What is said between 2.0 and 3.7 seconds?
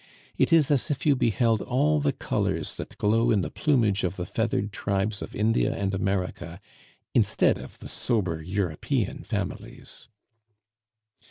colors that glow in the